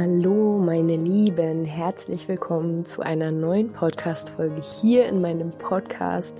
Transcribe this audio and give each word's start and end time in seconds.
Hallo 0.00 0.60
meine 0.64 0.94
Lieben, 0.94 1.64
herzlich 1.64 2.28
willkommen 2.28 2.84
zu 2.84 3.02
einer 3.02 3.32
neuen 3.32 3.72
Podcast-Folge 3.72 4.62
hier 4.62 5.08
in 5.08 5.20
meinem 5.20 5.50
Podcast. 5.50 6.34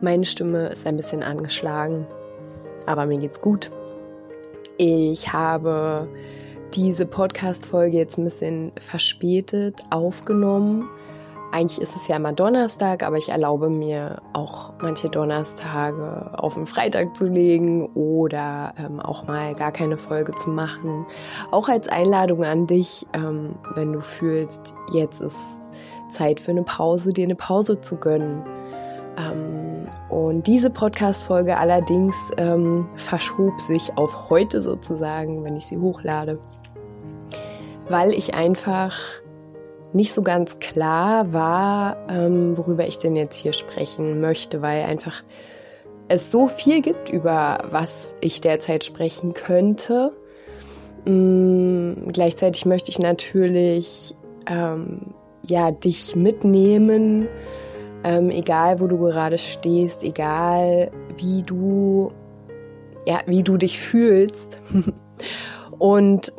Meine 0.00 0.24
Stimme 0.24 0.68
ist 0.68 0.86
ein 0.86 0.94
bisschen 0.94 1.24
angeschlagen, 1.24 2.06
aber 2.86 3.06
mir 3.06 3.18
geht's 3.18 3.40
gut. 3.40 3.72
Ich 4.78 5.32
habe 5.32 6.06
diese 6.72 7.06
Podcast-Folge 7.06 7.96
jetzt 7.96 8.18
ein 8.18 8.24
bisschen 8.24 8.70
verspätet 8.78 9.82
aufgenommen, 9.90 10.88
eigentlich 11.52 11.80
ist 11.80 11.96
es 11.96 12.06
ja 12.08 12.16
immer 12.16 12.32
Donnerstag, 12.32 13.02
aber 13.02 13.16
ich 13.16 13.28
erlaube 13.28 13.68
mir 13.68 14.22
auch 14.32 14.72
manche 14.80 15.08
Donnerstage 15.08 16.30
auf 16.38 16.54
den 16.54 16.66
Freitag 16.66 17.16
zu 17.16 17.26
legen 17.26 17.86
oder 17.94 18.72
ähm, 18.78 19.00
auch 19.00 19.26
mal 19.26 19.54
gar 19.54 19.72
keine 19.72 19.96
Folge 19.96 20.32
zu 20.32 20.50
machen. 20.50 21.06
Auch 21.50 21.68
als 21.68 21.88
Einladung 21.88 22.44
an 22.44 22.66
dich, 22.66 23.06
ähm, 23.14 23.56
wenn 23.74 23.92
du 23.92 24.00
fühlst, 24.00 24.74
jetzt 24.92 25.20
ist 25.20 25.38
Zeit 26.08 26.40
für 26.40 26.52
eine 26.52 26.62
Pause, 26.62 27.12
dir 27.12 27.24
eine 27.24 27.36
Pause 27.36 27.80
zu 27.80 27.96
gönnen. 27.96 28.44
Ähm, 29.18 29.88
und 30.08 30.46
diese 30.46 30.70
Podcast-Folge 30.70 31.56
allerdings 31.56 32.30
ähm, 32.36 32.88
verschob 32.94 33.60
sich 33.60 33.96
auf 33.96 34.30
heute 34.30 34.62
sozusagen, 34.62 35.44
wenn 35.44 35.56
ich 35.56 35.66
sie 35.66 35.78
hochlade, 35.78 36.38
weil 37.88 38.12
ich 38.12 38.34
einfach 38.34 38.94
nicht 39.92 40.12
so 40.12 40.22
ganz 40.22 40.58
klar 40.58 41.32
war, 41.32 41.96
ähm, 42.08 42.56
worüber 42.56 42.86
ich 42.86 42.98
denn 42.98 43.16
jetzt 43.16 43.36
hier 43.36 43.52
sprechen 43.52 44.20
möchte, 44.20 44.62
weil 44.62 44.84
einfach 44.84 45.22
es 46.08 46.30
so 46.30 46.48
viel 46.48 46.80
gibt, 46.80 47.10
über 47.10 47.64
was 47.70 48.14
ich 48.20 48.40
derzeit 48.40 48.84
sprechen 48.84 49.34
könnte. 49.34 50.10
Ähm, 51.06 52.08
gleichzeitig 52.12 52.66
möchte 52.66 52.90
ich 52.90 52.98
natürlich 52.98 54.14
ähm, 54.46 55.14
ja 55.46 55.70
dich 55.70 56.14
mitnehmen, 56.16 57.28
ähm, 58.04 58.30
egal 58.30 58.80
wo 58.80 58.86
du 58.86 58.98
gerade 58.98 59.38
stehst, 59.38 60.02
egal 60.02 60.90
wie 61.16 61.42
du 61.42 62.12
ja 63.06 63.20
wie 63.26 63.42
du 63.42 63.56
dich 63.56 63.78
fühlst. 63.78 64.58
Und 65.78 66.32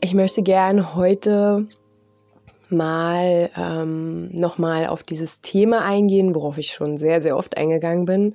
ich 0.00 0.14
möchte 0.14 0.42
gern 0.42 0.94
heute 0.94 1.66
mal 2.72 3.50
ähm, 3.56 4.28
nochmal 4.32 4.86
auf 4.86 5.02
dieses 5.02 5.40
Thema 5.40 5.84
eingehen, 5.84 6.34
worauf 6.34 6.58
ich 6.58 6.70
schon 6.72 6.96
sehr, 6.96 7.20
sehr 7.20 7.36
oft 7.36 7.56
eingegangen 7.56 8.04
bin. 8.04 8.34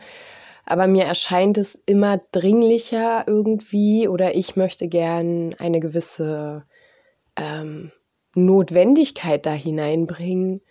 Aber 0.65 0.87
mir 0.87 1.03
erscheint 1.03 1.57
es 1.57 1.79
immer 1.85 2.19
dringlicher 2.31 3.23
irgendwie 3.27 4.07
oder 4.07 4.35
ich 4.35 4.55
möchte 4.55 4.87
gern 4.87 5.53
eine 5.59 5.79
gewisse 5.79 6.63
ähm, 7.37 7.91
Notwendigkeit 8.33 9.45
da 9.45 9.53
hineinbringen, 9.53 10.61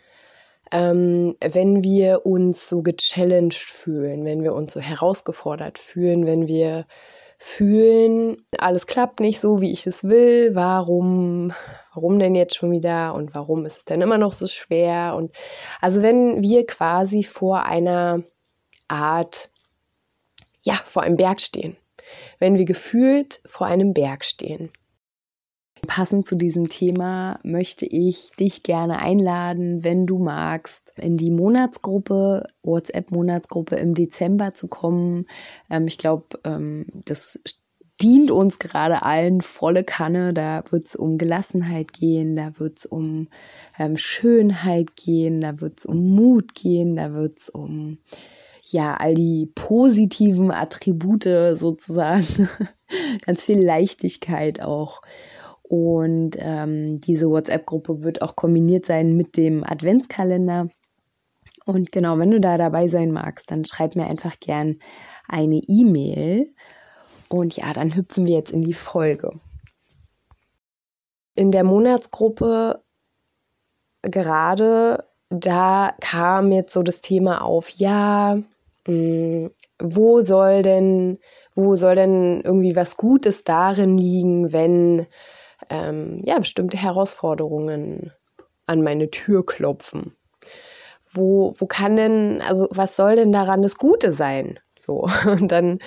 ähm, 0.72 1.37
wenn 1.41 1.84
wir 1.84 2.27
uns 2.27 2.69
so 2.69 2.83
gechallenged 2.83 3.55
fühlen, 3.55 4.25
wenn 4.25 4.43
wir 4.43 4.55
uns 4.55 4.72
so 4.72 4.81
herausgefordert 4.81 5.78
fühlen, 5.78 6.27
wenn 6.27 6.49
wir 6.49 6.87
fühlen, 7.39 8.47
alles 8.59 8.87
klappt 8.87 9.21
nicht 9.21 9.41
so, 9.41 9.61
wie 9.61 9.72
ich 9.72 9.87
es 9.87 10.05
will, 10.05 10.55
warum, 10.55 11.53
warum 11.93 12.19
denn 12.19 12.34
jetzt 12.34 12.56
schon 12.56 12.71
wieder 12.71 13.15
und 13.15 13.34
warum 13.34 13.67
ist 13.67 13.78
es 13.78 13.84
denn 13.84 14.00
immer 14.00 14.19
noch 14.19 14.33
so 14.33 14.47
schwer? 14.47 15.15
Und 15.17 15.34
also 15.81 16.03
wenn 16.03 16.43
wir 16.43 16.67
quasi 16.67 17.22
vor 17.22 17.65
einer 17.65 18.22
Art, 18.89 19.50
ja, 20.62 20.81
vor 20.84 21.03
einem 21.03 21.17
Berg 21.17 21.41
stehen, 21.41 21.77
wenn 22.39 22.56
wir 22.59 22.65
gefühlt 22.65 23.41
vor 23.47 23.66
einem 23.66 23.95
Berg 23.95 24.25
stehen. 24.25 24.71
Passend 25.87 26.27
zu 26.27 26.37
diesem 26.37 26.69
Thema 26.69 27.39
möchte 27.43 27.84
ich 27.84 28.31
dich 28.39 28.62
gerne 28.62 29.01
einladen, 29.01 29.84
wenn 29.84 30.06
du 30.06 30.19
magst, 30.19 30.84
in 30.97 31.16
die 31.16 31.31
Monatsgruppe, 31.31 32.47
WhatsApp-Monatsgruppe 32.62 33.77
im 33.77 33.94
Dezember 33.94 34.55
zu 34.55 34.69
kommen. 34.69 35.27
Ähm, 35.71 35.87
ich 35.87 35.99
glaube, 35.99 36.38
ähm, 36.44 36.87
das 37.05 37.41
dient 38.00 38.31
uns 38.31 38.59
gerade 38.59 39.03
allen 39.03 39.41
volle 39.41 39.84
Kanne. 39.84 40.34
Da 40.34 40.65
wird 40.71 40.87
es 40.87 40.97
um 40.97 41.19
Gelassenheit 41.19 41.93
gehen, 41.93 42.37
da 42.37 42.59
wird 42.59 42.78
es 42.78 42.87
um 42.87 43.28
ähm, 43.78 43.97
Schönheit 43.97 44.97
gehen, 44.97 45.41
da 45.41 45.60
wird 45.60 45.78
es 45.78 45.87
um 45.87 46.15
Mut 46.15 46.54
gehen, 46.54 46.97
da 46.97 47.12
wird 47.12 47.38
es 47.38 47.50
um 47.50 47.99
ja 48.62 48.94
all 48.94 49.15
die 49.15 49.50
positiven 49.54 50.50
Attribute 50.50 51.25
sozusagen, 51.53 52.49
ganz 53.27 53.44
viel 53.44 53.62
Leichtigkeit 53.62 54.60
auch. 54.62 55.03
Und 55.62 56.37
ähm, 56.38 56.99
diese 56.99 57.28
WhatsApp-Gruppe 57.28 58.03
wird 58.03 58.22
auch 58.22 58.37
kombiniert 58.37 58.87
sein 58.87 59.16
mit 59.16 59.37
dem 59.37 59.65
Adventskalender. 59.65 60.69
Und 61.65 61.93
genau, 61.93 62.19
wenn 62.19 62.31
du 62.31 62.41
da 62.41 62.59
dabei 62.59 62.89
sein 62.89 63.11
magst, 63.11 63.51
dann 63.51 63.65
schreib 63.65 63.97
mir 63.97 64.07
einfach 64.07 64.39
gern 64.39 64.79
eine 65.29 65.61
E-Mail. 65.67 66.53
Und 67.29 67.57
ja, 67.57 67.73
dann 67.73 67.95
hüpfen 67.95 68.27
wir 68.27 68.35
jetzt 68.35 68.53
in 68.53 68.63
die 68.63 68.75
Folge. 68.75 69.33
In 71.35 71.51
der 71.51 71.65
Monatsgruppe 71.65 72.83
gerade, 74.03 75.05
da 75.31 75.95
kam 76.01 76.53
jetzt 76.53 76.73
so 76.73 76.83
das 76.83 77.01
Thema 77.01 77.43
auf, 77.43 77.71
ja, 77.71 78.39
mh, 78.87 78.93
hm, 78.95 79.51
wo 79.83 80.21
soll 80.21 80.63
denn, 80.63 81.19
wo 81.55 81.75
soll 81.75 81.97
denn 81.97 82.41
irgendwie 82.43 82.77
was 82.77 82.97
Gutes 82.97 83.43
darin 83.43 83.99
liegen, 83.99 84.53
wenn 84.53 85.07
ähm, 85.71 86.23
ja, 86.25 86.39
bestimmte 86.39 86.77
Herausforderungen 86.77 88.13
an 88.67 88.83
meine 88.83 89.11
Tür 89.11 89.45
klopfen. 89.45 90.15
Wo, 91.15 91.55
wo 91.59 91.67
kann 91.67 91.97
denn, 91.97 92.43
also 92.43 92.69
was 92.71 92.97
soll 92.97 93.17
denn 93.17 93.33
daran 93.33 93.63
das 93.63 93.77
Gute 93.77 94.13
sein? 94.13 94.59
So, 94.85 95.07
und 95.27 95.51
dann 95.51 95.79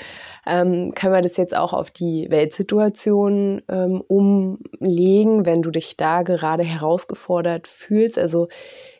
ähm, 0.45 0.93
kann 0.95 1.11
man 1.11 1.23
das 1.23 1.37
jetzt 1.37 1.55
auch 1.55 1.73
auf 1.73 1.91
die 1.91 2.27
Weltsituation 2.29 3.61
ähm, 3.69 4.01
umlegen, 4.07 5.45
wenn 5.45 5.61
du 5.61 5.71
dich 5.71 5.97
da 5.97 6.23
gerade 6.23 6.63
herausgefordert 6.63 7.67
fühlst. 7.67 8.17
Also 8.17 8.47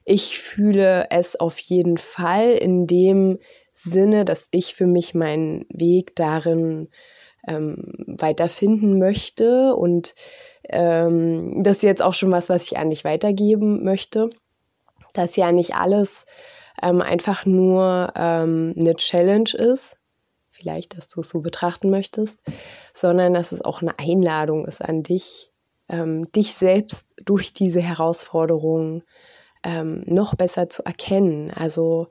ich 0.05 0.37
fühle 0.37 1.07
es 1.09 1.39
auf 1.39 1.57
jeden 1.59 1.97
Fall 1.97 2.51
in 2.51 2.85
dem 2.85 3.39
Sinne, 3.73 4.25
dass 4.25 4.47
ich 4.51 4.73
für 4.73 4.87
mich 4.87 5.13
meinen 5.13 5.65
Weg 5.69 6.15
darin 6.15 6.89
ähm, 7.47 7.93
weiterfinden 8.07 8.99
möchte 8.99 9.75
und 9.75 10.15
ähm, 10.69 11.63
das 11.63 11.77
ist 11.77 11.83
jetzt 11.83 12.01
auch 12.03 12.13
schon 12.13 12.31
was, 12.31 12.49
was 12.49 12.63
ich 12.71 12.77
an 12.77 12.89
dich 12.89 13.05
weitergeben 13.05 13.83
möchte, 13.83 14.29
dass 15.13 15.35
ja 15.35 15.51
nicht 15.51 15.75
alles 15.75 16.25
ähm, 16.81 17.01
einfach 17.01 17.45
nur 17.45 18.13
ähm, 18.15 18.73
eine 18.79 18.95
Challenge 18.95 19.49
ist, 19.53 19.97
vielleicht, 20.51 20.97
dass 20.97 21.07
du 21.07 21.21
es 21.21 21.29
so 21.29 21.41
betrachten 21.41 21.89
möchtest, 21.89 22.39
sondern 22.93 23.33
dass 23.33 23.51
es 23.51 23.63
auch 23.63 23.81
eine 23.81 23.97
Einladung 23.99 24.65
ist 24.65 24.81
an 24.81 25.03
dich, 25.03 25.51
ähm, 25.89 26.31
dich 26.31 26.53
selbst 26.53 27.13
durch 27.23 27.53
diese 27.53 27.81
Herausforderungen 27.81 29.03
ähm, 29.63 30.03
noch 30.05 30.35
besser 30.35 30.69
zu 30.69 30.83
erkennen. 30.83 31.51
Also 31.51 32.07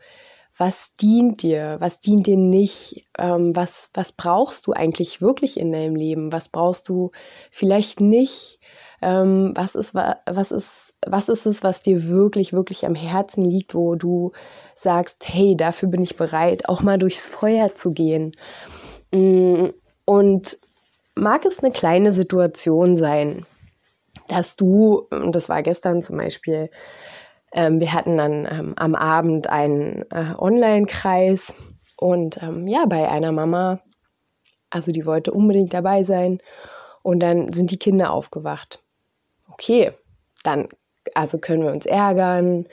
was 0.56 0.94
dient 0.97 1.43
dir, 1.43 1.76
was 1.81 2.00
dient 2.00 2.26
dir 2.26 2.37
nicht, 2.37 3.06
ähm, 3.19 3.55
was, 3.55 3.91
was 3.93 4.12
brauchst 4.12 4.67
du 4.67 4.73
eigentlich 4.73 5.21
wirklich 5.21 5.61
in 5.61 5.71
deinem 5.71 5.97
Leben, 5.97 6.32
was 6.32 6.49
brauchst 6.49 6.88
du 6.88 7.11
vielleicht 7.50 8.00
nicht, 8.00 8.59
ähm, 9.03 9.53
was, 9.55 9.75
ist, 9.75 9.94
was, 9.94 10.53
ist, 10.53 10.86
was 11.05 11.29
ist 11.29 11.47
es, 11.47 11.63
was 11.63 11.83
dir 11.83 12.09
wirklich, 12.09 12.53
wirklich 12.53 12.87
am 12.87 12.95
Herzen 12.95 13.43
liegt, 13.43 13.75
wo 13.75 13.95
du 13.95 14.33
sagst, 14.75 15.27
hey, 15.29 15.57
dafür 15.57 15.89
bin 15.89 16.03
ich 16.03 16.17
bereit, 16.17 16.69
auch 16.69 16.83
mal 16.83 16.99
durchs 16.99 17.29
Feuer 17.29 17.75
zu 17.75 17.91
gehen. 17.91 18.33
Mm, 19.13 19.67
und 20.05 20.59
mag 21.15 21.45
es 21.45 21.63
eine 21.63 21.73
kleine 21.73 22.13
Situation 22.13 22.97
sein, 22.97 23.45
dass 24.29 24.57
du, 24.57 25.07
das 25.31 25.49
war 25.49 25.63
gestern 25.63 26.03
zum 26.03 26.17
Beispiel, 26.17 26.71
ähm, 27.53 27.81
wir 27.81 27.93
hatten 27.93 28.17
dann 28.17 28.47
ähm, 28.51 28.75
am 28.77 28.95
Abend 28.95 29.49
einen 29.49 30.05
äh, 30.11 30.35
Online-Kreis 30.37 31.55
und 31.97 32.43
ähm, 32.43 32.67
ja, 32.67 32.87
bei 32.87 33.09
einer 33.09 33.33
Mama, 33.33 33.81
also 34.71 34.93
die 34.93 35.07
wollte 35.07 35.33
unbedingt 35.33 35.73
dabei 35.73 36.03
sein 36.03 36.41
und 37.03 37.21
dann 37.21 37.53
sind 37.53 37.71
die 37.71 37.79
Kinder 37.79 38.11
aufgewacht. 38.11 38.83
Okay, 39.49 39.93
dann 40.43 40.69
also 41.14 41.38
können 41.38 41.62
wir 41.62 41.73
uns 41.73 41.87
ärgern. 41.87 42.67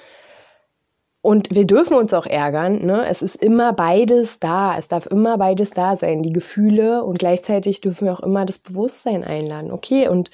Und 1.22 1.56
wir 1.56 1.66
dürfen 1.66 1.96
uns 1.96 2.14
auch 2.14 2.26
ärgern. 2.26 2.86
Ne? 2.86 3.06
Es 3.08 3.22
ist 3.22 3.38
immer 3.38 3.72
beides 3.72 4.40
da. 4.40 4.78
Es 4.78 4.90
darf 4.90 5.06
immer 5.06 5.38
beides 5.38 5.70
da 5.72 5.96
sein. 5.96 6.22
Die 6.22 6.34
Gefühle 6.34 7.04
und 7.04 7.18
gleichzeitig 7.18 7.80
dürfen 7.80 8.08
wir 8.08 8.14
auch 8.14 8.20
immer 8.20 8.46
das 8.46 8.60
Bewusstsein 8.60 9.24
einladen. 9.24 9.72
Okay, 9.72 10.10
und 10.10 10.32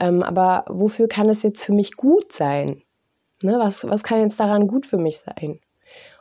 ähm, 0.00 0.22
aber 0.22 0.64
wofür 0.68 1.08
kann 1.08 1.28
es 1.28 1.42
jetzt 1.42 1.62
für 1.64 1.72
mich 1.72 1.96
gut 1.96 2.32
sein? 2.32 2.82
Ne? 3.42 3.58
Was, 3.58 3.86
was 3.88 4.02
kann 4.02 4.20
jetzt 4.20 4.40
daran 4.40 4.66
gut 4.66 4.86
für 4.86 4.96
mich 4.96 5.18
sein? 5.18 5.60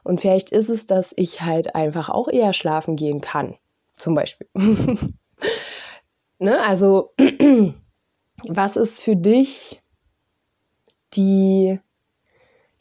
Und 0.03 0.19
vielleicht 0.19 0.51
ist 0.51 0.69
es, 0.69 0.85
dass 0.85 1.13
ich 1.15 1.41
halt 1.41 1.75
einfach 1.75 2.09
auch 2.09 2.27
eher 2.27 2.53
schlafen 2.53 2.95
gehen 2.95 3.21
kann. 3.21 3.55
Zum 3.97 4.15
Beispiel. 4.15 4.47
ne? 6.39 6.59
Also, 6.59 7.13
was 8.47 8.75
ist 8.75 9.01
für 9.01 9.15
dich 9.15 9.81
die, 11.15 11.79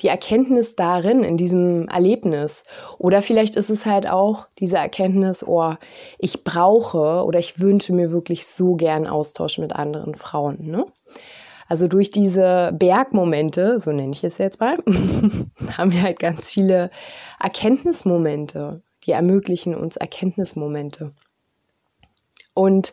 die 0.01 0.09
Erkenntnis 0.09 0.75
darin, 0.75 1.25
in 1.25 1.37
diesem 1.37 1.89
Erlebnis. 1.89 2.65
Oder 2.99 3.23
vielleicht 3.23 3.57
ist 3.57 3.71
es 3.71 3.87
halt 3.87 4.09
auch 4.09 4.47
diese 4.59 4.77
Erkenntnis, 4.77 5.47
oh, 5.47 5.75
ich 6.19 6.45
brauche 6.45 7.25
oder 7.25 7.39
ich 7.39 7.61
wünsche 7.61 7.93
mir 7.93 8.11
wirklich 8.11 8.47
so 8.47 8.75
gern 8.75 9.07
Austausch 9.07 9.59
mit 9.59 9.75
anderen 9.75 10.15
Frauen. 10.15 10.71
Ne? 10.71 10.87
Also 11.69 11.89
durch 11.89 12.11
diese 12.11 12.73
Bergmomente, 12.75 13.79
so 13.81 13.93
nenne 13.93 14.13
ich 14.13 14.25
es 14.25 14.39
jetzt 14.39 14.61
mal, 14.61 14.77
haben 15.77 15.93
wir 15.93 16.03
halt 16.03 16.19
ganz 16.19 16.51
viele 16.51 16.91
Erkenntnismomente, 17.41 18.83
die 19.05 19.13
ermöglichen 19.13 19.75
uns 19.75 19.97
Erkenntnismomente. 19.97 21.13
Und 22.55 22.93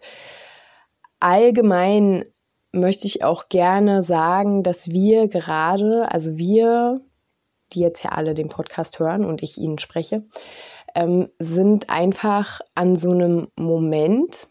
allgemein 1.20 2.24
möchte 2.72 3.08
ich 3.08 3.24
auch 3.24 3.50
gerne 3.50 4.04
sagen, 4.04 4.64
dass 4.64 4.90
wir 4.90 5.28
gerade, 5.28 6.12
also 6.12 6.38
wir, 6.38 7.02
die 7.74 7.80
jetzt 7.80 8.04
ja 8.04 8.12
alle 8.12 8.34
den 8.34 8.50
Podcast 8.50 9.00
hören 9.00 9.26
und 9.26 9.44
ich 9.44 9.58
Ihnen 9.58 9.80
spreche, 9.80 10.24
ähm, 10.96 11.30
sind 11.40 11.90
einfach 11.90 12.62
an 12.76 12.96
so 12.96 13.12
einem 13.12 13.50
Moment 13.56 14.48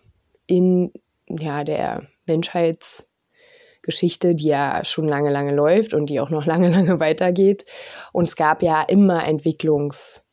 in 0.47 0.93
ja, 1.29 1.65
der 1.65 2.03
Menschheitsgeschichte, 2.27 4.35
die 4.35 4.49
ja 4.49 4.85
schon 4.85 5.09
lange, 5.09 5.31
lange 5.31 5.55
läuft 5.55 5.95
und 5.95 6.07
die 6.07 6.21
auch 6.21 6.31
noch 6.31 6.47
lange, 6.47 6.71
lange 6.71 7.01
weitergeht. 7.01 7.67
Und 8.13 8.29
es 8.29 8.37
gab 8.37 8.63
ja 8.63 8.83
immer 8.83 9.27
Entwicklungssprünge, 9.27 10.25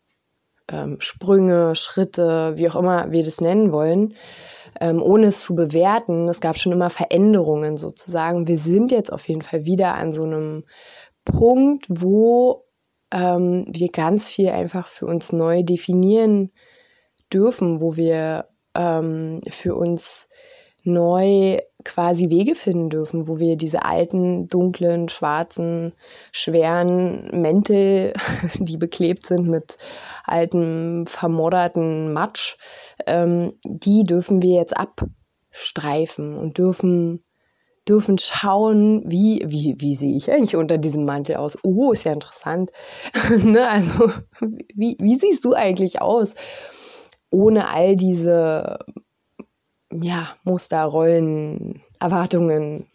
ähm, 0.72 1.76
Schritte, 1.76 2.54
wie 2.56 2.70
auch 2.70 2.76
immer 2.76 3.12
wir 3.12 3.24
das 3.24 3.42
nennen 3.42 3.72
wollen 3.72 4.16
ähm, 4.80 5.02
ohne 5.02 5.28
es 5.28 5.42
zu 5.42 5.56
bewerten. 5.56 6.28
Es 6.30 6.42
gab 6.42 6.58
schon 6.58 6.72
immer 6.72 6.90
Veränderungen 6.90 7.78
sozusagen. 7.78 8.48
Wir 8.48 8.58
sind 8.58 8.92
jetzt 8.92 9.12
auf 9.12 9.28
jeden 9.28 9.42
Fall 9.42 9.66
wieder 9.66 9.96
an 9.96 10.12
so 10.12 10.24
einem 10.24 10.64
Punkt, 11.24 11.86
wo 11.90 12.66
ähm, 13.12 13.66
wir 13.68 13.90
ganz 13.90 14.32
viel 14.32 14.50
einfach 14.50 14.88
für 14.88 15.06
uns 15.06 15.32
neu 15.32 15.64
definieren 15.64 16.52
dürfen, 17.32 17.82
wo 17.82 17.96
wir 17.96 18.48
ähm, 18.76 19.42
für 19.50 19.76
uns 19.76 20.28
neu 20.84 21.58
quasi 21.86 22.30
Wege 22.30 22.56
finden 22.56 22.90
dürfen, 22.90 23.28
wo 23.28 23.40
wir 23.40 23.56
diese 23.56 23.86
alten, 23.86 24.48
dunklen, 24.48 25.08
schwarzen, 25.08 25.94
schweren 26.32 27.30
Mäntel, 27.40 28.14
die 28.60 28.78
beklebt 28.78 29.26
sind 29.26 29.48
mit 29.48 29.78
altem, 30.26 31.06
vermodderten 31.08 32.12
Matsch, 32.12 32.58
ähm, 33.06 33.54
die 33.64 34.04
dürfen 34.04 34.42
wir 34.42 34.56
jetzt 34.56 34.76
abstreifen 34.76 36.38
und 36.38 36.58
dürfen 36.58 37.22
dürfen 37.88 38.18
schauen, 38.18 39.04
wie, 39.06 39.44
wie, 39.46 39.76
wie 39.78 39.94
sehe 39.94 40.18
ich 40.18 40.32
eigentlich 40.32 40.56
unter 40.56 40.80
diesem 40.80 41.06
Mantel 41.06 41.36
aus? 41.36 41.56
Oh, 41.62 41.92
ist 41.92 42.04
ja 42.04 42.14
interessant. 42.14 42.72
ne? 43.44 43.70
Also, 43.70 44.10
wie, 44.74 44.98
wie 45.00 45.16
siehst 45.18 45.46
du 45.46 45.54
eigentlich 45.54 46.02
aus? 46.02 46.34
Ohne 47.30 47.70
all 47.70 47.96
diese 47.96 48.80
ja, 50.02 50.36
Muster, 50.44 50.84
Rollen, 50.84 51.82
Erwartungen, 52.00 52.88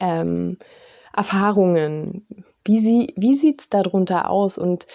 ähm, 0.00 0.58
Erfahrungen. 1.14 2.26
Wie, 2.64 2.78
sie, 2.78 3.14
wie 3.16 3.34
sieht 3.34 3.62
es 3.62 3.68
darunter 3.68 4.30
aus? 4.30 4.58
Und 4.58 4.86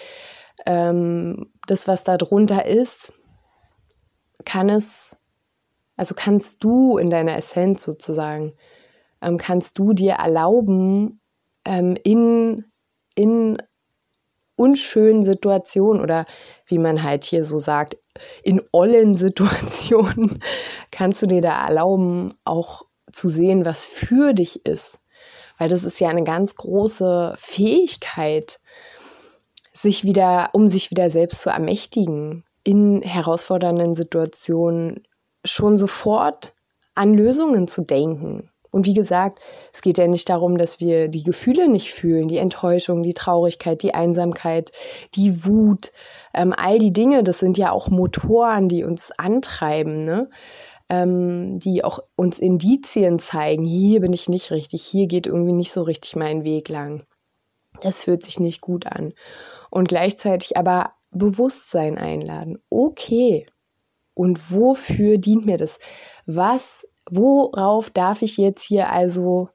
ähm, 0.66 1.52
das, 1.68 1.88
was 1.88 2.04
darunter 2.04 2.66
ist, 2.66 3.14
kann 4.46 4.70
es, 4.70 5.16
also 5.96 6.16
kannst 6.16 6.64
du 6.64 6.98
in 6.98 7.10
deiner 7.10 7.36
Essenz 7.36 7.84
sozusagen, 7.84 8.54
ähm, 9.22 9.38
kannst 9.38 9.80
du 9.80 9.94
dir 9.94 10.14
erlauben, 10.14 11.22
ähm, 11.66 11.98
in, 12.04 12.66
in 13.16 13.58
unschönen 14.56 15.24
Situationen 15.24 16.02
oder 16.02 16.26
wie 16.66 16.78
man 16.78 17.04
halt 17.04 17.26
hier 17.26 17.44
so 17.44 17.60
sagt, 17.60 17.98
in 18.44 18.62
ollen 18.72 19.16
Situationen 19.16 20.42
kannst 20.92 21.22
du 21.22 21.28
dir 21.28 21.42
da 21.42 21.66
erlauben, 21.66 22.34
auch 22.44 22.84
zu 23.12 23.30
sehen, 23.30 23.66
was 23.66 23.86
für 23.86 24.34
dich 24.34 24.66
ist. 24.66 25.00
Weil 25.58 25.70
das 25.70 25.84
ist 25.84 26.00
ja 26.00 26.10
eine 26.10 26.24
ganz 26.24 26.56
große 26.56 27.36
Fähigkeit, 27.38 28.60
sich 29.72 30.04
wieder, 30.04 30.50
um 30.54 30.68
sich 30.68 30.92
wieder 30.92 31.10
selbst 31.10 31.42
zu 31.42 31.50
ermächtigen, 31.50 32.44
in 32.64 33.02
herausfordernden 33.02 33.96
Situationen 33.96 35.04
schon 35.44 35.78
sofort 35.78 36.54
an 36.96 37.14
Lösungen 37.14 37.68
zu 37.68 37.82
denken. 37.82 38.50
Und 38.74 38.88
wie 38.88 38.96
gesagt, 38.96 39.40
es 39.72 39.84
geht 39.84 40.00
ja 40.00 40.08
nicht 40.08 40.28
darum, 40.30 40.58
dass 40.58 40.80
wir 40.80 41.08
die 41.08 41.22
Gefühle 41.22 41.70
nicht 41.70 41.94
fühlen, 41.94 42.28
die 42.28 42.40
Enttäuschung, 42.40 43.04
die 43.04 43.14
Traurigkeit, 43.14 43.84
die 43.84 43.94
Einsamkeit, 43.94 44.72
die 45.14 45.46
Wut, 45.46 45.92
ähm, 46.34 46.56
all 46.58 46.80
die 46.80 46.92
Dinge, 46.92 47.24
das 47.24 47.38
sind 47.38 47.60
ja 47.60 47.72
auch 47.72 47.90
Motoren, 47.90 48.70
die 48.70 48.84
uns 48.84 49.12
antreiben, 49.12 50.02
ne? 50.02 50.28
Ähm, 50.90 51.60
die 51.60 51.84
auch 51.84 52.00
uns 52.16 52.40
Indizien 52.40 53.20
zeigen, 53.20 53.64
hier 53.64 54.02
bin 54.02 54.12
ich 54.12 54.28
nicht 54.28 54.50
richtig, 54.50 54.81
hier 54.84 55.06
geht 55.06 55.28
irgendwie 55.28 55.54
nicht 55.54 55.72
so 55.72 55.84
richtig 55.84 56.16
mein 56.16 56.44
Weg 56.44 56.68
lang. 56.68 57.04
Das 57.84 58.02
fühlt 58.02 58.26
sich 58.26 58.40
nicht 58.40 58.60
gut 58.60 58.88
an. 58.88 59.14
Und 59.69 59.88
gleichzeitig 59.88 60.58
aber 60.58 60.94
Bewusstsein 61.12 62.00
einladen. 62.00 62.58
Okay. 62.72 63.46
Und 64.16 64.52
wofür 64.52 65.19
dient 65.19 65.46
mir 65.46 65.58
das? 65.58 65.78
Was 66.26 66.88
worauf 67.10 67.90
darf 67.90 68.22
ich 68.22 68.38
jetzt 68.38 68.64
hier 68.64 68.90
also, 68.90 69.50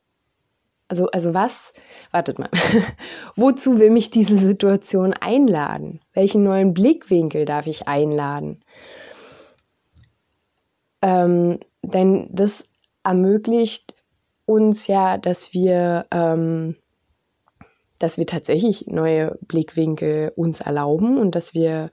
also, 0.88 1.07
also 1.09 1.35
was, 1.35 1.73
wartet 2.11 2.38
mal, 2.38 2.50
wozu 3.37 3.78
will 3.78 3.90
mich 3.90 4.11
diese 4.11 4.37
Situation 4.37 5.12
einladen? 5.12 6.00
Welchen 6.12 6.45
neuen 6.45 6.75
Blickwinkel 6.75 7.45
darf 7.45 7.67
ich 7.67 7.88
einladen? 7.88 8.61
Ähm, 11.02 11.61
denn 11.83 12.28
das 12.33 12.64
ermöglicht 13.05 13.95
uns 14.47 14.87
ja, 14.87 15.19
dass 15.19 15.52
wir, 15.52 16.07
ähm, 16.11 16.76
dass 17.99 18.19
wir 18.19 18.26
tatsächlich 18.26 18.87
neue 18.87 19.38
Blickwinkel 19.43 20.33
uns 20.37 20.61
erlauben 20.61 21.19
und 21.19 21.35
dass 21.35 21.55
wir 21.55 21.90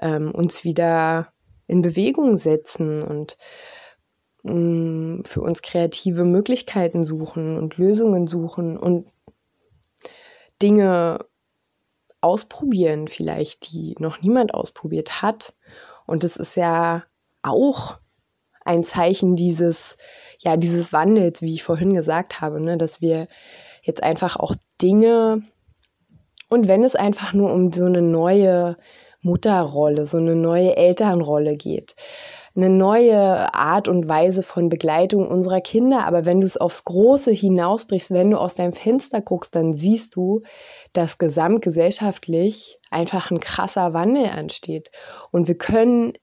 ähm, 0.00 0.30
uns 0.30 0.64
wieder 0.64 1.32
in 1.66 1.82
Bewegung 1.82 2.36
setzen 2.36 3.02
und 3.02 3.36
für 4.44 5.40
uns 5.40 5.62
kreative 5.62 6.24
Möglichkeiten 6.24 7.02
suchen 7.02 7.58
und 7.58 7.76
Lösungen 7.76 8.26
suchen 8.26 8.76
und 8.78 9.12
Dinge 10.62 11.26
ausprobieren, 12.20 13.08
vielleicht, 13.08 13.72
die 13.72 13.94
noch 13.98 14.22
niemand 14.22 14.54
ausprobiert 14.54 15.22
hat. 15.22 15.54
Und 16.06 16.24
das 16.24 16.36
ist 16.36 16.56
ja 16.56 17.04
auch 17.42 17.98
ein 18.64 18.84
Zeichen 18.84 19.36
dieses, 19.36 19.96
ja, 20.40 20.56
dieses 20.56 20.92
Wandels, 20.92 21.42
wie 21.42 21.54
ich 21.54 21.62
vorhin 21.62 21.94
gesagt 21.94 22.40
habe, 22.40 22.60
ne, 22.60 22.76
dass 22.76 23.00
wir 23.00 23.28
jetzt 23.82 24.02
einfach 24.02 24.36
auch 24.36 24.54
Dinge 24.80 25.42
und 26.48 26.66
wenn 26.66 26.82
es 26.82 26.96
einfach 26.96 27.32
nur 27.34 27.52
um 27.52 27.72
so 27.72 27.84
eine 27.84 28.02
neue 28.02 28.76
Mutterrolle, 29.20 30.06
so 30.06 30.16
eine 30.16 30.34
neue 30.34 30.76
Elternrolle 30.76 31.56
geht, 31.56 31.94
eine 32.58 32.70
neue 32.70 33.54
Art 33.54 33.88
und 33.88 34.08
Weise 34.08 34.42
von 34.42 34.68
Begleitung 34.68 35.28
unserer 35.28 35.60
Kinder. 35.60 36.04
Aber 36.06 36.26
wenn 36.26 36.40
du 36.40 36.46
es 36.46 36.56
aufs 36.56 36.84
Große 36.84 37.30
hinausbrichst, 37.30 38.10
wenn 38.10 38.32
du 38.32 38.38
aus 38.38 38.56
deinem 38.56 38.72
Fenster 38.72 39.20
guckst, 39.20 39.54
dann 39.54 39.72
siehst 39.72 40.16
du, 40.16 40.40
dass 40.92 41.18
gesamtgesellschaftlich 41.18 42.80
einfach 42.90 43.30
ein 43.30 43.38
krasser 43.38 43.94
Wandel 43.94 44.26
ansteht. 44.26 44.90
Und 45.30 45.46
wir 45.46 45.56
können 45.56 46.14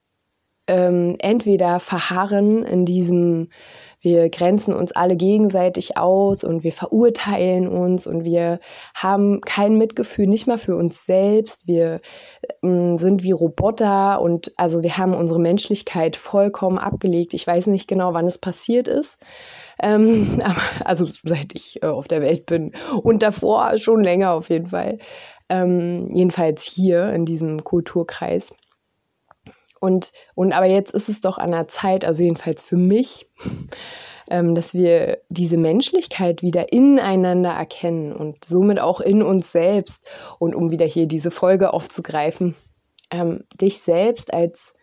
ähm, 0.66 1.16
entweder 1.20 1.80
verharren 1.80 2.64
in 2.64 2.84
diesem, 2.84 3.48
wir 4.06 4.30
grenzen 4.30 4.72
uns 4.72 4.92
alle 4.92 5.16
gegenseitig 5.16 5.96
aus 5.96 6.44
und 6.44 6.62
wir 6.62 6.70
verurteilen 6.70 7.66
uns 7.66 8.06
und 8.06 8.22
wir 8.22 8.60
haben 8.94 9.40
kein 9.40 9.76
Mitgefühl, 9.76 10.28
nicht 10.28 10.46
mal 10.46 10.58
für 10.58 10.76
uns 10.76 11.04
selbst. 11.06 11.66
Wir 11.66 12.00
ähm, 12.62 12.98
sind 12.98 13.24
wie 13.24 13.32
Roboter 13.32 14.20
und 14.20 14.52
also 14.56 14.84
wir 14.84 14.96
haben 14.96 15.12
unsere 15.12 15.40
Menschlichkeit 15.40 16.14
vollkommen 16.14 16.78
abgelegt. 16.78 17.34
Ich 17.34 17.44
weiß 17.44 17.66
nicht 17.66 17.88
genau, 17.88 18.14
wann 18.14 18.28
es 18.28 18.38
passiert 18.38 18.86
ist. 18.86 19.18
Ähm, 19.82 20.38
aber, 20.44 20.62
also 20.84 21.08
seit 21.24 21.56
ich 21.56 21.82
äh, 21.82 21.86
auf 21.86 22.06
der 22.06 22.22
Welt 22.22 22.46
bin 22.46 22.74
und 23.02 23.24
davor 23.24 23.76
schon 23.76 24.04
länger 24.04 24.34
auf 24.34 24.50
jeden 24.50 24.66
Fall. 24.66 24.98
Ähm, 25.48 26.06
jedenfalls 26.14 26.62
hier 26.62 27.10
in 27.10 27.24
diesem 27.24 27.64
Kulturkreis. 27.64 28.52
Und, 29.86 30.12
und 30.34 30.52
aber 30.52 30.66
jetzt 30.66 30.92
ist 30.92 31.08
es 31.08 31.20
doch 31.20 31.38
an 31.38 31.52
der 31.52 31.68
Zeit, 31.68 32.04
also 32.04 32.24
jedenfalls 32.24 32.60
für 32.60 32.76
mich, 32.76 33.30
ähm, 34.30 34.56
dass 34.56 34.74
wir 34.74 35.18
diese 35.28 35.56
Menschlichkeit 35.56 36.42
wieder 36.42 36.72
ineinander 36.72 37.50
erkennen 37.50 38.12
und 38.12 38.44
somit 38.44 38.80
auch 38.80 39.00
in 39.00 39.22
uns 39.22 39.52
selbst. 39.52 40.04
Und 40.40 40.56
um 40.56 40.72
wieder 40.72 40.86
hier 40.86 41.06
diese 41.06 41.30
Folge 41.30 41.72
aufzugreifen, 41.72 42.56
ähm, 43.12 43.44
dich 43.60 43.78
selbst 43.78 44.34
als, 44.34 44.74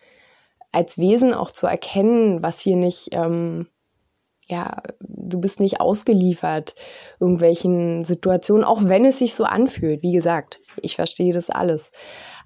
als 0.72 0.98
Wesen 0.98 1.34
auch 1.34 1.52
zu 1.52 1.68
erkennen, 1.68 2.42
was 2.42 2.62
hier 2.62 2.78
nicht, 2.78 3.10
ähm, 3.12 3.68
ja, 4.48 4.84
du 5.02 5.42
bist 5.42 5.60
nicht 5.60 5.82
ausgeliefert 5.82 6.76
irgendwelchen 7.20 8.06
Situationen, 8.06 8.64
auch 8.64 8.86
wenn 8.86 9.04
es 9.04 9.20
sich 9.20 9.34
so 9.34 9.44
anfühlt. 9.44 10.02
Wie 10.02 10.14
gesagt, 10.14 10.62
ich 10.82 10.96
verstehe 10.96 11.34
das 11.34 11.50
alles. 11.50 11.92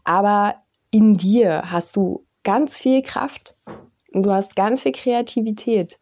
Aber 0.03 0.55
in 0.89 1.17
dir 1.17 1.69
hast 1.71 1.95
du 1.95 2.26
ganz 2.47 2.79
viel 2.79 3.01
Kraft 3.01 3.57
und 4.13 4.25
du 4.25 4.31
hast 4.31 4.55
ganz 4.55 4.83
viel 4.83 4.93
Kreativität 4.93 5.99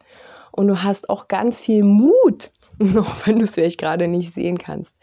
und 0.52 0.68
du 0.68 0.84
hast 0.84 1.10
auch 1.10 1.26
ganz 1.26 1.60
viel 1.60 1.82
Mut, 1.82 2.52
auch 2.96 3.26
wenn 3.26 3.40
du 3.40 3.44
es 3.44 3.54
vielleicht 3.54 3.80
gerade 3.80 4.06
nicht 4.06 4.32
sehen 4.32 4.56
kannst, 4.56 4.94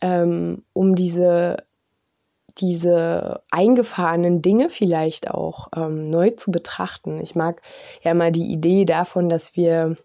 ähm, 0.00 0.62
um 0.72 0.94
diese, 0.94 1.56
diese 2.58 3.42
eingefahrenen 3.50 4.42
Dinge 4.42 4.68
vielleicht 4.68 5.28
auch 5.28 5.66
ähm, 5.74 6.08
neu 6.08 6.30
zu 6.30 6.52
betrachten. 6.52 7.20
Ich 7.20 7.34
mag 7.34 7.60
ja 8.02 8.14
mal 8.14 8.30
die 8.30 8.52
Idee 8.52 8.84
davon, 8.84 9.28
dass 9.28 9.56
wir 9.56 9.96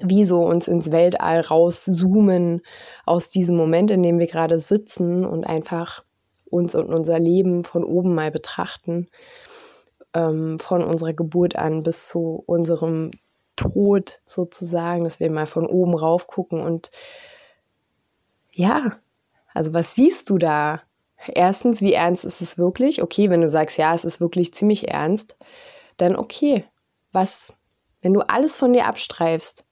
wie 0.00 0.24
so 0.24 0.42
uns 0.42 0.68
ins 0.68 0.92
Weltall 0.92 1.40
rauszoomen 1.40 2.60
aus 3.06 3.30
diesem 3.30 3.56
Moment, 3.56 3.90
in 3.90 4.02
dem 4.02 4.18
wir 4.18 4.26
gerade 4.26 4.58
sitzen 4.58 5.24
und 5.24 5.44
einfach 5.44 6.04
uns 6.44 6.74
und 6.74 6.92
unser 6.92 7.18
Leben 7.18 7.64
von 7.64 7.84
oben 7.84 8.14
mal 8.14 8.30
betrachten 8.30 9.08
ähm, 10.14 10.58
von 10.60 10.84
unserer 10.84 11.12
Geburt 11.12 11.56
an 11.56 11.82
bis 11.82 12.08
zu 12.08 12.42
unserem 12.46 13.10
Tod 13.56 14.20
sozusagen, 14.24 15.04
dass 15.04 15.20
wir 15.20 15.30
mal 15.30 15.46
von 15.46 15.66
oben 15.66 15.94
rauf 15.94 16.26
gucken 16.26 16.60
und 16.60 16.90
ja, 18.50 18.98
also 19.54 19.72
was 19.72 19.94
siehst 19.94 20.30
du 20.30 20.38
da? 20.38 20.82
Erstens, 21.26 21.80
wie 21.80 21.92
ernst 21.92 22.24
ist 22.24 22.40
es 22.40 22.58
wirklich? 22.58 23.02
Okay, 23.02 23.30
wenn 23.30 23.40
du 23.40 23.48
sagst, 23.48 23.78
ja, 23.78 23.94
es 23.94 24.04
ist 24.04 24.20
wirklich 24.20 24.52
ziemlich 24.54 24.88
ernst, 24.88 25.36
dann 25.96 26.16
okay. 26.16 26.64
Was, 27.12 27.52
wenn 28.00 28.14
du 28.14 28.20
alles 28.22 28.56
von 28.56 28.72
dir 28.72 28.86
abstreifst, 28.86 29.64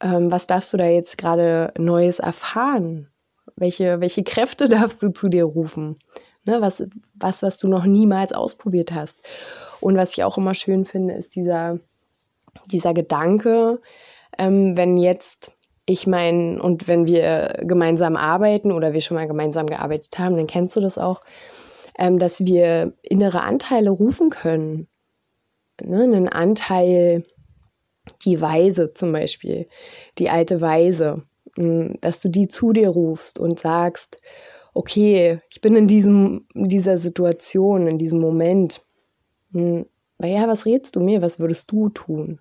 ähm, 0.00 0.30
was 0.30 0.46
darfst 0.46 0.72
du 0.72 0.76
da 0.76 0.86
jetzt 0.86 1.18
gerade 1.18 1.72
Neues 1.78 2.18
erfahren? 2.18 3.10
Welche, 3.56 4.00
welche 4.00 4.22
Kräfte 4.22 4.68
darfst 4.68 5.02
du 5.02 5.12
zu 5.12 5.28
dir 5.28 5.44
rufen? 5.44 5.98
Ne, 6.44 6.60
was, 6.60 6.86
was, 7.14 7.42
was 7.42 7.56
du 7.56 7.68
noch 7.68 7.86
niemals 7.86 8.32
ausprobiert 8.32 8.92
hast. 8.92 9.18
Und 9.80 9.96
was 9.96 10.16
ich 10.16 10.24
auch 10.24 10.36
immer 10.36 10.54
schön 10.54 10.84
finde, 10.84 11.14
ist 11.14 11.34
dieser, 11.36 11.78
dieser 12.70 12.92
Gedanke, 12.92 13.80
ähm, 14.38 14.76
wenn 14.76 14.96
jetzt 14.96 15.52
ich 15.86 16.06
meine, 16.06 16.62
und 16.62 16.88
wenn 16.88 17.06
wir 17.06 17.58
gemeinsam 17.62 18.16
arbeiten 18.16 18.72
oder 18.72 18.94
wir 18.94 19.00
schon 19.00 19.16
mal 19.16 19.26
gemeinsam 19.26 19.66
gearbeitet 19.66 20.18
haben, 20.18 20.36
dann 20.36 20.46
kennst 20.46 20.76
du 20.76 20.80
das 20.80 20.96
auch, 20.96 21.20
ähm, 21.98 22.18
dass 22.18 22.46
wir 22.46 22.94
innere 23.02 23.42
Anteile 23.42 23.90
rufen 23.90 24.30
können. 24.30 24.88
Ne? 25.82 26.02
Einen 26.04 26.28
Anteil, 26.28 27.24
die 28.24 28.40
Weise 28.40 28.94
zum 28.94 29.12
Beispiel, 29.12 29.68
die 30.18 30.30
alte 30.30 30.60
Weise, 30.60 31.22
hm, 31.56 31.98
dass 32.00 32.20
du 32.20 32.28
die 32.28 32.48
zu 32.48 32.72
dir 32.72 32.88
rufst 32.88 33.38
und 33.38 33.60
sagst, 33.60 34.20
okay, 34.74 35.40
ich 35.50 35.60
bin 35.60 35.76
in 35.76 35.86
diesem, 35.86 36.46
dieser 36.54 36.98
Situation, 36.98 37.86
in 37.86 37.98
diesem 37.98 38.20
Moment. 38.20 38.84
Hm, 39.52 39.86
ja, 40.20 40.48
was 40.48 40.66
redest 40.66 40.96
du 40.96 41.00
mir? 41.00 41.22
Was 41.22 41.38
würdest 41.38 41.70
du 41.70 41.88
tun? 41.88 42.40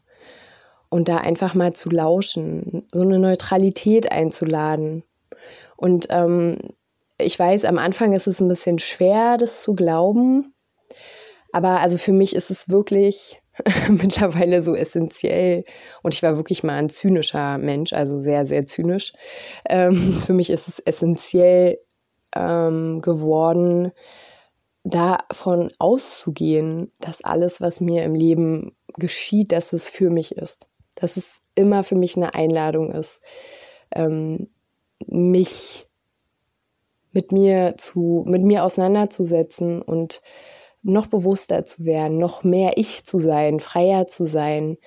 Und 0.90 1.10
da 1.10 1.18
einfach 1.18 1.54
mal 1.54 1.74
zu 1.74 1.90
lauschen, 1.90 2.88
so 2.92 3.02
eine 3.02 3.20
Neutralität 3.20 4.12
einzuladen. 4.12 5.04
Und 5.78 6.08
ähm, 6.10 6.58
ich 7.18 7.38
weiß, 7.38 7.66
am 7.66 7.78
Anfang 7.78 8.14
ist 8.14 8.28
es 8.28 8.40
ein 8.40 8.48
bisschen 8.48 8.80
schwer, 8.80 9.38
das 9.38 9.62
zu 9.62 9.74
glauben. 9.74 10.54
Aber 11.52 11.80
also 11.80 11.98
für 11.98 12.14
mich 12.14 12.36
ist 12.36 12.52
es 12.52 12.70
wirklich 12.70 13.40
mittlerweile 13.90 14.62
so 14.62 14.76
essentiell. 14.76 15.66
Und 16.02 16.14
ich 16.14 16.24
war 16.24 16.36
wirklich 16.38 16.64
mal 16.64 16.78
ein 16.78 16.90
zynischer 16.90 17.58
Mensch, 17.58 17.94
also 17.94 18.20
sehr, 18.20 18.46
sehr 18.46 18.66
zynisch. 18.66 19.14
Ähm, 19.70 20.14
für 20.26 20.34
mich 20.34 20.50
ist 20.50 20.68
es 20.68 20.80
essentiell, 20.80 21.78
ähm, 22.36 23.02
geworden, 23.02 23.92
davon 24.84 25.72
auszugehen, 25.80 26.92
dass 27.00 27.24
alles, 27.24 27.62
was 27.62 27.80
mir 27.80 28.04
im 28.04 28.16
Leben 28.16 28.76
geschieht, 28.96 29.52
dass 29.52 29.74
es 29.74 29.88
für 29.88 30.10
mich 30.10 30.36
ist. 30.36 30.68
Dass 30.96 31.18
es 31.18 31.42
immer 31.56 31.84
für 31.84 31.96
mich 31.96 32.18
eine 32.18 32.34
Einladung 32.34 32.92
ist, 32.92 33.22
ähm, 33.92 34.50
mich 35.08 35.88
mit 37.12 37.32
mir 37.32 37.76
zu, 37.78 38.24
mit 38.28 38.44
mir 38.44 38.64
auseinanderzusetzen 38.64 39.82
und 39.82 40.22
noch 40.82 41.08
bewusster 41.08 41.64
zu 41.64 41.86
werden, 41.86 42.18
noch 42.18 42.44
mehr 42.44 42.74
ich 42.76 43.06
zu 43.06 43.20
sein, 43.20 43.60
freier 43.60 44.08
zu 44.08 44.26
sein, 44.26 44.78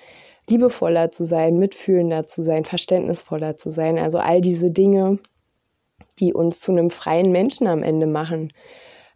liebevoller 0.49 1.09
zu 1.09 1.25
sein, 1.25 1.57
mitfühlender 1.57 2.25
zu 2.25 2.41
sein, 2.41 2.65
verständnisvoller 2.65 3.57
zu 3.57 3.69
sein. 3.69 3.97
Also 3.97 4.19
all 4.19 4.41
diese 4.41 4.69
Dinge, 4.69 5.19
die 6.19 6.33
uns 6.33 6.59
zu 6.59 6.71
einem 6.71 6.89
freien 6.89 7.31
Menschen 7.31 7.67
am 7.67 7.83
Ende 7.83 8.07
machen, 8.07 8.53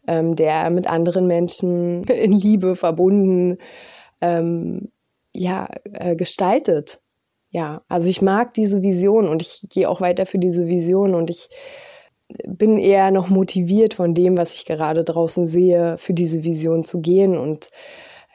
ähm, 0.08 0.36
der 0.36 0.70
mit 0.70 0.88
anderen 0.88 1.28
Menschen 1.28 2.04
in 2.06 2.34
Liebe 2.34 2.76
verbunden, 2.76 3.58
ähm, 4.22 4.92
ja, 5.34 5.70
äh, 5.94 6.16
gestaltet. 6.16 7.02
Ja, 7.50 7.82
also 7.90 8.08
ich 8.08 8.22
mag 8.22 8.54
diese 8.54 8.82
Vision 8.82 9.28
und 9.28 9.42
ich 9.42 9.66
gehe 9.70 9.90
auch 9.90 10.02
weiter 10.02 10.26
für 10.26 10.40
diese 10.40 10.68
Vision 10.68 11.16
und 11.16 11.30
ich 11.30 11.50
bin 12.48 12.78
eher 12.78 13.12
noch 13.12 13.30
motiviert 13.30 13.94
von 13.94 14.14
dem, 14.14 14.38
was 14.38 14.56
ich 14.56 14.66
gerade 14.66 15.04
draußen 15.04 15.46
sehe, 15.46 15.98
für 15.98 16.14
diese 16.14 16.44
Vision 16.44 16.84
zu 16.84 17.02
gehen 17.02 17.38
und 17.38 17.72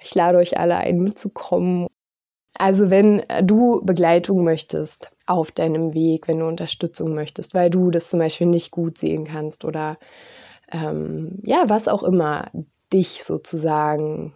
ich 0.02 0.14
lade 0.14 0.38
euch 0.38 0.58
alle 0.58 0.76
ein, 0.76 0.98
mitzukommen. 0.98 1.88
Also 2.58 2.90
wenn 2.90 3.22
du 3.42 3.82
Begleitung 3.84 4.44
möchtest, 4.44 5.10
auf 5.26 5.50
deinem 5.50 5.92
Weg, 5.92 6.28
wenn 6.28 6.38
du 6.38 6.46
Unterstützung 6.46 7.14
möchtest, 7.14 7.52
weil 7.54 7.68
du 7.68 7.90
das 7.90 8.10
zum 8.10 8.20
Beispiel 8.20 8.46
nicht 8.46 8.70
gut 8.70 8.96
sehen 8.96 9.24
kannst 9.24 9.64
oder 9.64 9.98
ähm, 10.70 11.40
ja, 11.42 11.64
was 11.66 11.88
auch 11.88 12.02
immer 12.02 12.50
dich 12.92 13.24
sozusagen, 13.24 14.34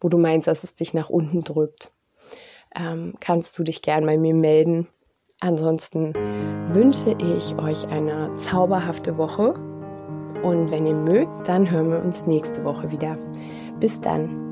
wo 0.00 0.08
du 0.08 0.18
meinst, 0.18 0.48
dass 0.48 0.64
es 0.64 0.74
dich 0.74 0.92
nach 0.92 1.08
unten 1.08 1.42
drückt, 1.42 1.92
ähm, 2.76 3.14
kannst 3.20 3.58
du 3.58 3.62
dich 3.62 3.82
gern 3.82 4.04
bei 4.04 4.18
mir 4.18 4.34
melden. 4.34 4.88
Ansonsten 5.40 6.14
wünsche 6.68 7.16
ich 7.18 7.56
euch 7.56 7.86
eine 7.88 8.34
zauberhafte 8.36 9.16
Woche 9.16 9.54
und 10.42 10.70
wenn 10.70 10.86
ihr 10.86 10.94
mögt, 10.94 11.48
dann 11.48 11.70
hören 11.70 11.90
wir 11.90 12.02
uns 12.02 12.26
nächste 12.26 12.64
Woche 12.64 12.90
wieder. 12.90 13.16
Bis 13.78 14.00
dann. 14.00 14.43